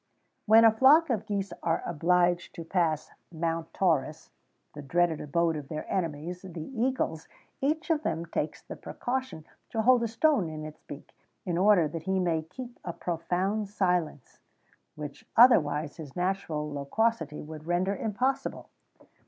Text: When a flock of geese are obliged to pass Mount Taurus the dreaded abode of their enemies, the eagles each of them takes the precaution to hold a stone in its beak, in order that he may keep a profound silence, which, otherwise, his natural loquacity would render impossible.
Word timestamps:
When 0.47 0.65
a 0.65 0.71
flock 0.71 1.11
of 1.11 1.27
geese 1.27 1.53
are 1.61 1.83
obliged 1.85 2.55
to 2.55 2.63
pass 2.65 3.11
Mount 3.31 3.71
Taurus 3.71 4.31
the 4.73 4.81
dreaded 4.81 5.21
abode 5.21 5.55
of 5.55 5.67
their 5.67 5.85
enemies, 5.93 6.41
the 6.41 6.71
eagles 6.75 7.27
each 7.61 7.91
of 7.91 8.01
them 8.01 8.25
takes 8.25 8.63
the 8.63 8.75
precaution 8.75 9.45
to 9.69 9.83
hold 9.83 10.01
a 10.01 10.07
stone 10.07 10.49
in 10.49 10.65
its 10.65 10.81
beak, 10.81 11.15
in 11.45 11.55
order 11.55 11.87
that 11.87 12.01
he 12.09 12.19
may 12.19 12.41
keep 12.41 12.79
a 12.83 12.93
profound 12.93 13.69
silence, 13.69 14.39
which, 14.95 15.27
otherwise, 15.37 15.97
his 15.97 16.15
natural 16.15 16.67
loquacity 16.71 17.43
would 17.43 17.67
render 17.67 17.95
impossible. 17.95 18.69